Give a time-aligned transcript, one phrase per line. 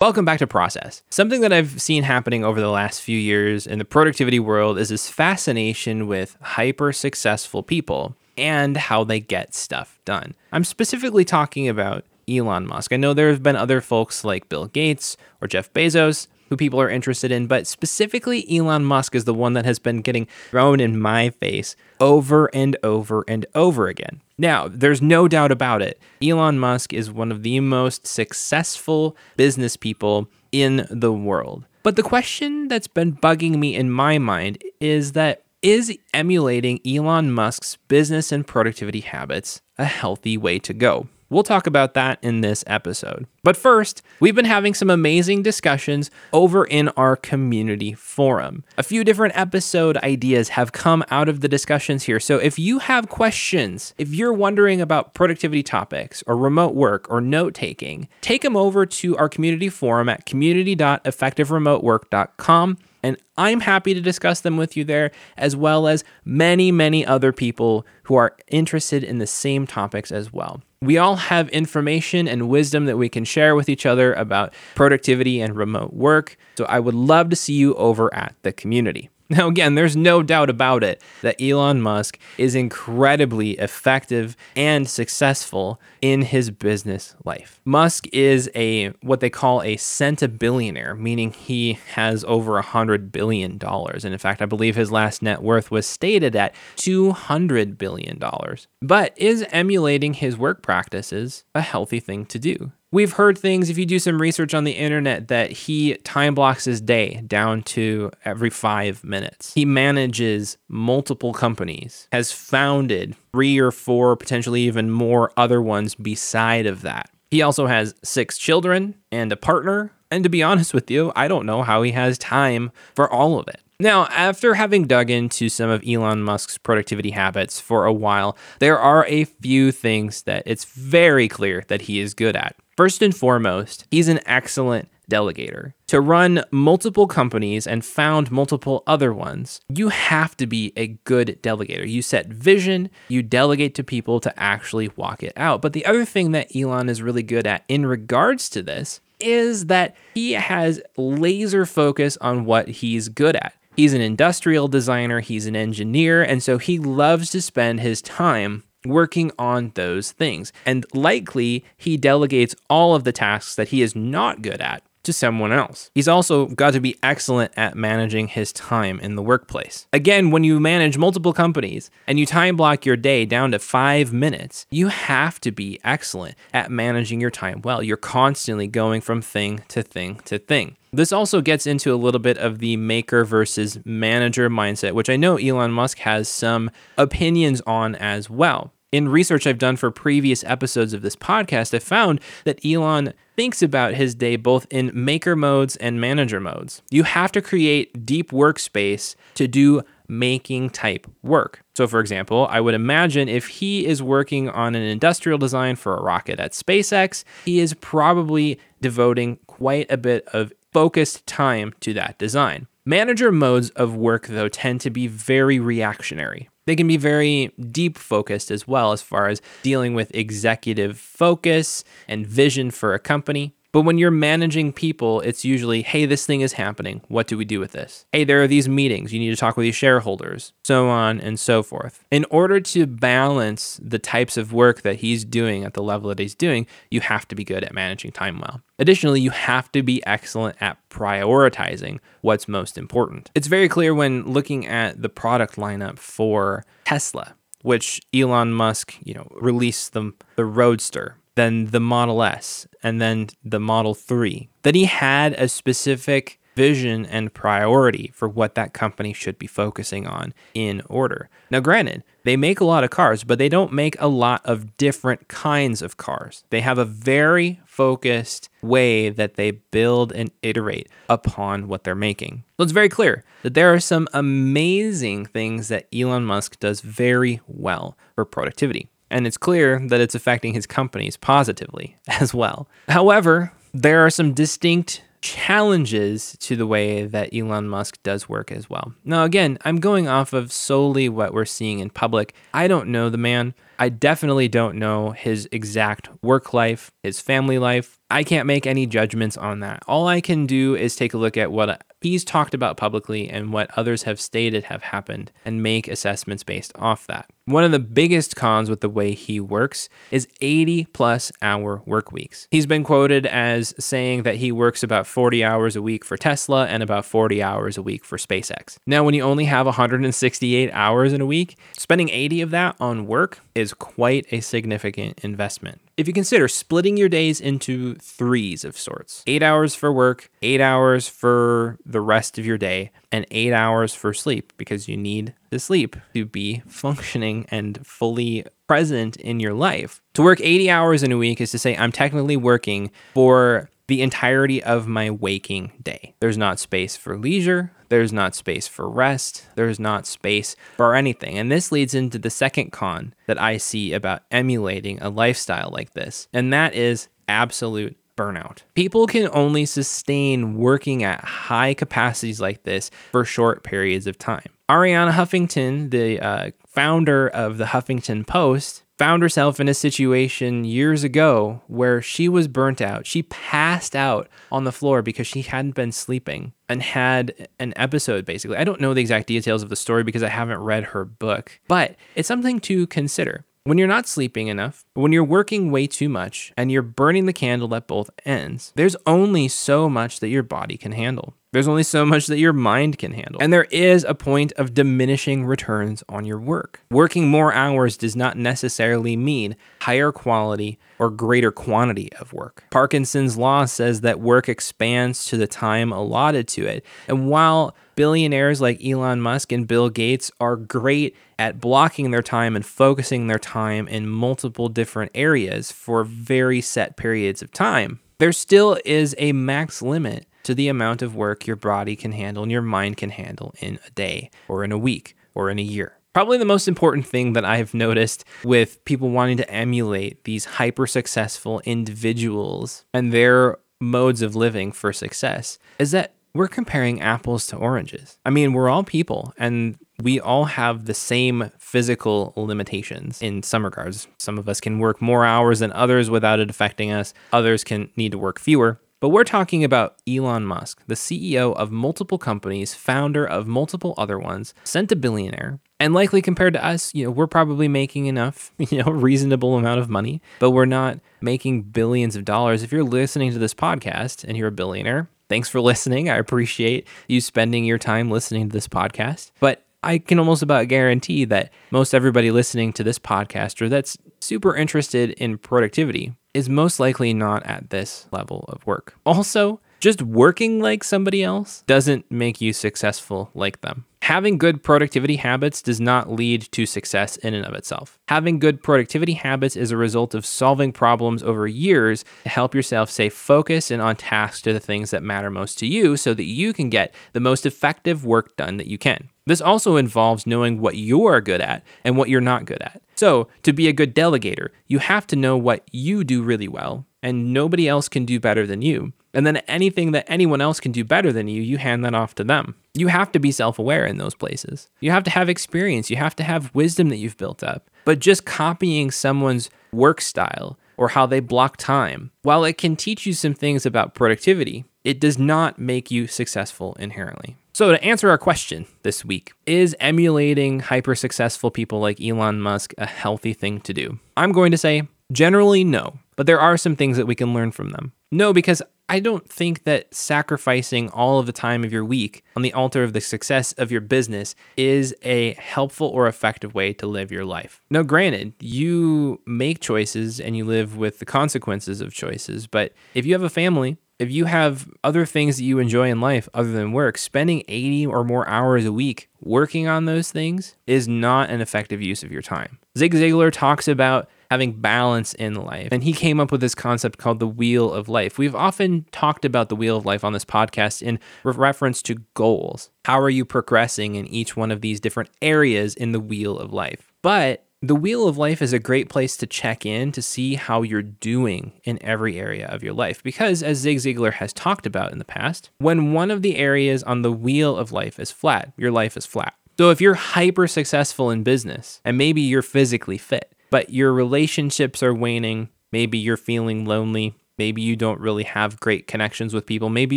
[0.00, 1.02] Welcome back to Process.
[1.10, 4.88] Something that I've seen happening over the last few years in the productivity world is
[4.88, 10.34] this fascination with hyper successful people and how they get stuff done.
[10.52, 12.94] I'm specifically talking about Elon Musk.
[12.94, 16.80] I know there have been other folks like Bill Gates or Jeff Bezos who people
[16.80, 20.80] are interested in, but specifically Elon Musk is the one that has been getting thrown
[20.80, 24.20] in my face over and over and over again.
[24.36, 25.98] Now, there's no doubt about it.
[26.22, 31.64] Elon Musk is one of the most successful business people in the world.
[31.82, 37.30] But the question that's been bugging me in my mind is that is emulating Elon
[37.32, 41.08] Musk's business and productivity habits a healthy way to go?
[41.30, 43.28] We'll talk about that in this episode.
[43.44, 48.64] But first, we've been having some amazing discussions over in our community forum.
[48.76, 52.18] A few different episode ideas have come out of the discussions here.
[52.18, 57.20] So if you have questions, if you're wondering about productivity topics or remote work or
[57.20, 64.00] note taking, take them over to our community forum at community.effectiveremotework.com and I'm happy to
[64.00, 69.02] discuss them with you there, as well as many, many other people who are interested
[69.04, 70.62] in the same topics as well.
[70.82, 75.40] We all have information and wisdom that we can share with each other about productivity
[75.40, 76.36] and remote work.
[76.56, 79.10] So I would love to see you over at the community.
[79.40, 85.80] Now, again, there's no doubt about it that Elon Musk is incredibly effective and successful
[86.02, 87.60] in his business life.
[87.64, 93.56] Musk is a what they call a centibillionaire, meaning he has over a hundred billion
[93.56, 94.04] dollars.
[94.04, 98.18] And in fact, I believe his last net worth was stated at two hundred billion
[98.18, 98.66] dollars.
[98.82, 102.72] But is emulating his work practices a healthy thing to do?
[102.92, 106.64] We've heard things, if you do some research on the internet, that he time blocks
[106.64, 109.54] his day down to every five minutes.
[109.54, 116.66] He manages multiple companies, has founded three or four, potentially even more other ones beside
[116.66, 117.08] of that.
[117.30, 119.92] He also has six children and a partner.
[120.10, 123.38] And to be honest with you, I don't know how he has time for all
[123.38, 123.60] of it.
[123.78, 128.78] Now, after having dug into some of Elon Musk's productivity habits for a while, there
[128.80, 132.56] are a few things that it's very clear that he is good at.
[132.80, 135.74] First and foremost, he's an excellent delegator.
[135.88, 141.38] To run multiple companies and found multiple other ones, you have to be a good
[141.42, 141.86] delegator.
[141.86, 145.60] You set vision, you delegate to people to actually walk it out.
[145.60, 149.66] But the other thing that Elon is really good at in regards to this is
[149.66, 153.52] that he has laser focus on what he's good at.
[153.76, 158.62] He's an industrial designer, he's an engineer, and so he loves to spend his time
[158.84, 160.52] working on those things.
[160.64, 165.12] And likely he delegates all of the tasks that he is not good at to
[165.12, 165.90] someone else.
[165.94, 169.86] He's also got to be excellent at managing his time in the workplace.
[169.92, 174.12] Again, when you manage multiple companies and you time block your day down to five
[174.12, 177.82] minutes, you have to be excellent at managing your time well.
[177.82, 180.76] You're constantly going from thing to thing to thing.
[180.92, 185.16] This also gets into a little bit of the maker versus manager mindset, which I
[185.16, 188.72] know Elon Musk has some opinions on as well.
[188.92, 193.62] In research I've done for previous episodes of this podcast, I found that Elon thinks
[193.62, 196.82] about his day both in maker modes and manager modes.
[196.90, 201.62] You have to create deep workspace to do making type work.
[201.76, 205.96] So, for example, I would imagine if he is working on an industrial design for
[205.96, 211.94] a rocket at SpaceX, he is probably devoting quite a bit of focused time to
[211.94, 212.66] that design.
[212.84, 216.48] Manager modes of work, though, tend to be very reactionary.
[216.66, 221.84] They can be very deep focused as well, as far as dealing with executive focus
[222.06, 223.54] and vision for a company.
[223.72, 227.02] But when you're managing people, it's usually, hey, this thing is happening.
[227.06, 228.04] What do we do with this?
[228.12, 229.12] Hey, there are these meetings.
[229.12, 232.04] You need to talk with these shareholders, so on and so forth.
[232.10, 236.18] In order to balance the types of work that he's doing at the level that
[236.18, 238.60] he's doing, you have to be good at managing time well.
[238.80, 243.30] Additionally, you have to be excellent at prioritizing what's most important.
[243.34, 249.14] It's very clear when looking at the product lineup for Tesla, which Elon Musk, you
[249.14, 254.48] know, released the, the Roadster then the Model S, and then the Model 3.
[254.62, 260.06] That he had a specific vision and priority for what that company should be focusing
[260.06, 261.28] on in order.
[261.50, 264.76] Now, granted, they make a lot of cars, but they don't make a lot of
[264.76, 266.44] different kinds of cars.
[266.50, 272.44] They have a very focused way that they build and iterate upon what they're making.
[272.58, 277.40] So it's very clear that there are some amazing things that Elon Musk does very
[277.46, 282.68] well for productivity and it's clear that it's affecting his companies positively as well.
[282.88, 288.70] However, there are some distinct challenges to the way that Elon Musk does work as
[288.70, 288.94] well.
[289.04, 292.34] Now, again, I'm going off of solely what we're seeing in public.
[292.54, 293.54] I don't know the man.
[293.78, 297.99] I definitely don't know his exact work life, his family life.
[298.10, 299.82] I can't make any judgments on that.
[299.86, 303.52] All I can do is take a look at what he's talked about publicly and
[303.52, 307.30] what others have stated have happened and make assessments based off that.
[307.44, 312.12] One of the biggest cons with the way he works is 80 plus hour work
[312.12, 312.46] weeks.
[312.50, 316.66] He's been quoted as saying that he works about 40 hours a week for Tesla
[316.66, 318.78] and about 40 hours a week for SpaceX.
[318.86, 323.06] Now, when you only have 168 hours in a week, spending 80 of that on
[323.06, 325.80] work is quite a significant investment.
[326.00, 330.62] If you consider splitting your days into threes of sorts eight hours for work, eight
[330.62, 335.34] hours for the rest of your day, and eight hours for sleep because you need
[335.50, 340.00] to sleep to be functioning and fully present in your life.
[340.14, 344.02] To work 80 hours in a week is to say, I'm technically working for the
[344.02, 346.14] entirety of my waking day.
[346.20, 347.72] There's not space for leisure.
[347.88, 349.48] There's not space for rest.
[349.56, 351.36] There's not space for anything.
[351.36, 355.94] And this leads into the second con that I see about emulating a lifestyle like
[355.94, 358.58] this, and that is absolute burnout.
[358.74, 364.46] People can only sustain working at high capacities like this for short periods of time.
[364.68, 371.04] Arianna Huffington, the uh, founder of the Huffington Post, found herself in a situation years
[371.04, 373.06] ago where she was burnt out.
[373.06, 378.26] She passed out on the floor because she hadn't been sleeping and had an episode
[378.26, 378.58] basically.
[378.58, 381.62] I don't know the exact details of the story because I haven't read her book,
[381.66, 383.46] but it's something to consider.
[383.64, 387.32] When you're not sleeping enough, when you're working way too much, and you're burning the
[387.32, 391.34] candle at both ends, there's only so much that your body can handle.
[391.52, 393.42] There's only so much that your mind can handle.
[393.42, 396.80] And there is a point of diminishing returns on your work.
[396.92, 402.62] Working more hours does not necessarily mean higher quality or greater quantity of work.
[402.70, 406.84] Parkinson's law says that work expands to the time allotted to it.
[407.08, 412.54] And while billionaires like Elon Musk and Bill Gates are great at blocking their time
[412.54, 418.32] and focusing their time in multiple different areas for very set periods of time, there
[418.32, 422.52] still is a max limit to the amount of work your body can handle and
[422.52, 425.96] your mind can handle in a day or in a week or in a year.
[426.12, 430.86] Probably the most important thing that I've noticed with people wanting to emulate these hyper
[430.86, 437.56] successful individuals and their modes of living for success is that we're comparing apples to
[437.56, 438.18] oranges.
[438.24, 443.64] I mean, we're all people and we all have the same physical limitations in some
[443.64, 444.06] regards.
[444.18, 447.90] Some of us can work more hours than others without it affecting us, others can
[447.96, 448.80] need to work fewer.
[449.00, 454.18] But we're talking about Elon Musk, the CEO of multiple companies, founder of multiple other
[454.18, 455.58] ones, centibillionaire.
[455.78, 459.80] And likely compared to us, you know, we're probably making enough, you know, reasonable amount
[459.80, 462.62] of money, but we're not making billions of dollars.
[462.62, 466.10] If you're listening to this podcast and you're a billionaire, thanks for listening.
[466.10, 469.30] I appreciate you spending your time listening to this podcast.
[469.40, 473.96] But I can almost about guarantee that most everybody listening to this podcast or that's
[474.20, 478.94] super interested in productivity is most likely not at this level of work.
[479.04, 483.86] Also, just working like somebody else doesn't make you successful like them.
[484.02, 487.98] Having good productivity habits does not lead to success in and of itself.
[488.08, 492.90] Having good productivity habits is a result of solving problems over years to help yourself
[492.90, 496.24] stay focused and on task to the things that matter most to you so that
[496.24, 499.10] you can get the most effective work done that you can.
[499.26, 502.82] This also involves knowing what you are good at and what you're not good at.
[502.96, 506.86] So, to be a good delegator, you have to know what you do really well
[507.02, 508.92] and nobody else can do better than you.
[509.12, 512.14] And then anything that anyone else can do better than you, you hand that off
[512.16, 512.54] to them.
[512.74, 514.68] You have to be self aware in those places.
[514.80, 515.90] You have to have experience.
[515.90, 517.68] You have to have wisdom that you've built up.
[517.84, 523.04] But just copying someone's work style or how they block time, while it can teach
[523.06, 527.36] you some things about productivity, it does not make you successful inherently.
[527.52, 532.72] So, to answer our question this week, is emulating hyper successful people like Elon Musk
[532.78, 533.98] a healthy thing to do?
[534.16, 537.50] I'm going to say generally no, but there are some things that we can learn
[537.50, 537.92] from them.
[538.12, 542.42] No, because I don't think that sacrificing all of the time of your week on
[542.42, 546.88] the altar of the success of your business is a helpful or effective way to
[546.88, 547.62] live your life.
[547.70, 553.06] Now, granted, you make choices and you live with the consequences of choices, but if
[553.06, 556.50] you have a family, if you have other things that you enjoy in life other
[556.50, 561.30] than work, spending 80 or more hours a week working on those things is not
[561.30, 562.58] an effective use of your time.
[562.76, 565.68] Zig Ziglar talks about having balance in life.
[565.72, 568.16] And he came up with this concept called the wheel of life.
[568.16, 571.96] We've often talked about the wheel of life on this podcast in re- reference to
[572.14, 572.70] goals.
[572.84, 576.52] How are you progressing in each one of these different areas in the wheel of
[576.52, 576.92] life?
[577.02, 580.62] But The Wheel of Life is a great place to check in to see how
[580.62, 583.02] you're doing in every area of your life.
[583.02, 586.82] Because, as Zig Ziglar has talked about in the past, when one of the areas
[586.84, 589.34] on the Wheel of Life is flat, your life is flat.
[589.58, 594.82] So, if you're hyper successful in business and maybe you're physically fit, but your relationships
[594.82, 599.68] are waning, maybe you're feeling lonely, maybe you don't really have great connections with people,
[599.68, 599.96] maybe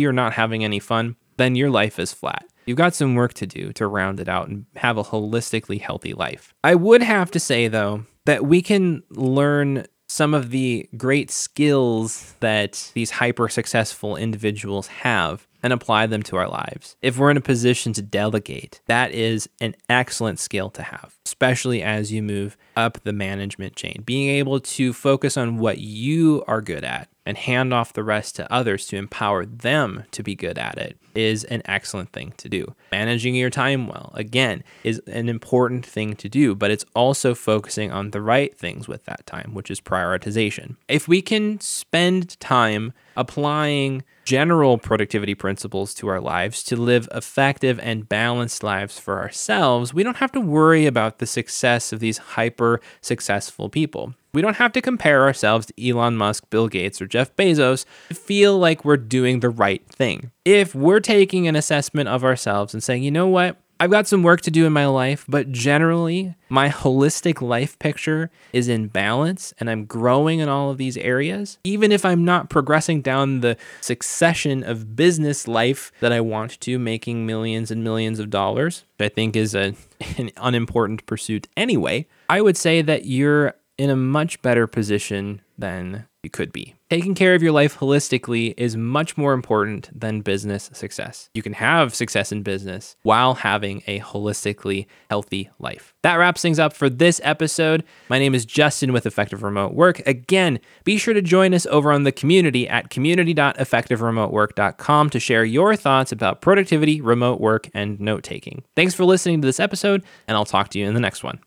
[0.00, 2.44] you're not having any fun, then your life is flat.
[2.66, 6.14] You've got some work to do to round it out and have a holistically healthy
[6.14, 6.54] life.
[6.64, 12.34] I would have to say, though, that we can learn some of the great skills
[12.40, 16.94] that these hyper successful individuals have and apply them to our lives.
[17.00, 21.82] If we're in a position to delegate, that is an excellent skill to have, especially
[21.82, 24.02] as you move up the management chain.
[24.04, 28.36] Being able to focus on what you are good at and hand off the rest
[28.36, 32.48] to others to empower them to be good at it is an excellent thing to
[32.48, 32.74] do.
[32.92, 37.90] Managing your time well, again, is an important thing to do, but it's also focusing
[37.90, 40.76] on the right things with that time, which is prioritization.
[40.88, 47.78] If we can spend time applying general productivity principles to our lives to live effective
[47.80, 52.18] and balanced lives for ourselves, we don't have to worry about the success of these
[52.18, 52.63] hyper
[53.00, 54.14] successful people.
[54.32, 58.14] We don't have to compare ourselves to Elon Musk, Bill Gates, or Jeff Bezos to
[58.14, 60.32] feel like we're doing the right thing.
[60.44, 64.22] If we're taking an assessment of ourselves and saying, you know what, I've got some
[64.22, 69.52] work to do in my life, but generally, my holistic life picture is in balance
[69.58, 71.58] and I'm growing in all of these areas.
[71.64, 76.78] Even if I'm not progressing down the succession of business life that I want to,
[76.78, 79.74] making millions and millions of dollars, which I think is a,
[80.18, 86.06] an unimportant pursuit anyway, I would say that you're in a much better position than
[86.22, 86.74] you could be.
[86.90, 91.30] Taking care of your life holistically is much more important than business success.
[91.34, 95.94] You can have success in business while having a holistically healthy life.
[96.02, 97.84] That wraps things up for this episode.
[98.08, 100.00] My name is Justin with Effective Remote Work.
[100.06, 105.76] Again, be sure to join us over on the community at community.effectiveremotework.com to share your
[105.76, 108.62] thoughts about productivity, remote work, and note taking.
[108.74, 111.40] Thanks for listening to this episode, and I'll talk to you in the next one.